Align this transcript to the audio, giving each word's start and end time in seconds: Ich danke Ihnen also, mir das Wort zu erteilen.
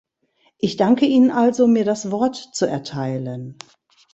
Ich 0.57 0.77
danke 0.77 1.05
Ihnen 1.05 1.29
also, 1.29 1.67
mir 1.67 1.85
das 1.85 2.09
Wort 2.09 2.33
zu 2.35 2.65
erteilen. 2.65 3.59